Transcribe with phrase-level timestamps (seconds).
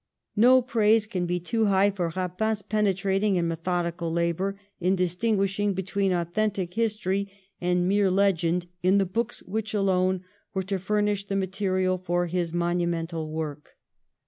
[0.35, 6.11] No praise can be too high for Eapin's penetrating and methodical labour in distinguishing between
[6.11, 7.31] authentic history
[7.61, 10.23] and mere legend in the books which alone
[10.55, 13.77] were to furnish the material for his monumental work.